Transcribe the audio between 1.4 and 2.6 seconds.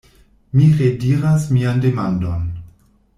mian demandon.